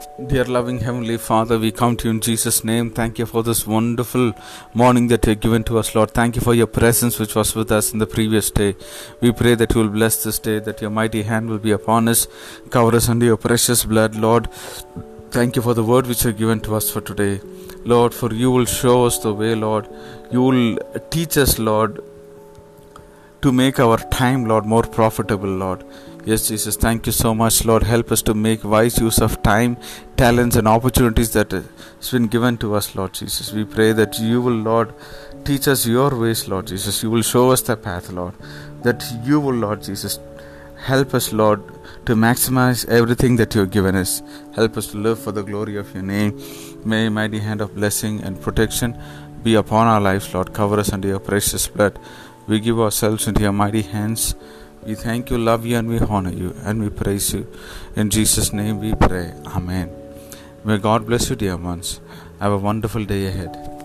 [0.00, 2.90] Dear loving Heavenly Father, we come to you in Jesus' name.
[2.90, 4.32] Thank you for this wonderful
[4.72, 6.12] morning that you have given to us, Lord.
[6.12, 8.76] Thank you for your presence which was with us in the previous day.
[9.20, 12.08] We pray that you will bless this day, that your mighty hand will be upon
[12.08, 12.28] us,
[12.70, 14.50] cover us under your precious blood, Lord.
[15.30, 17.40] Thank you for the word which you have given to us for today.
[17.84, 19.86] Lord, for you will show us the way, Lord.
[20.30, 20.78] You will
[21.10, 22.02] teach us, Lord,
[23.42, 25.84] to make our time, Lord, more profitable, Lord.
[26.24, 27.82] Yes, Jesus, thank you so much, Lord.
[27.82, 29.78] Help us to make wise use of time,
[30.18, 33.52] talents, and opportunities that has been given to us, Lord Jesus.
[33.52, 34.92] We pray that you will, Lord,
[35.44, 37.02] teach us your ways, Lord Jesus.
[37.02, 38.34] You will show us the path, Lord.
[38.82, 40.18] That you will, Lord Jesus,
[40.84, 41.62] help us, Lord,
[42.04, 44.22] to maximize everything that you have given us.
[44.54, 46.38] Help us to live for the glory of your name.
[46.84, 49.00] May mighty hand of blessing and protection
[49.42, 50.52] be upon our lives, Lord.
[50.52, 51.98] Cover us under your precious blood.
[52.50, 54.34] We give ourselves into your mighty hands.
[54.84, 57.46] We thank you, love you, and we honor you, and we praise you.
[57.94, 59.32] In Jesus' name we pray.
[59.46, 59.88] Amen.
[60.64, 62.00] May God bless you, dear ones.
[62.40, 63.79] Have a wonderful day ahead.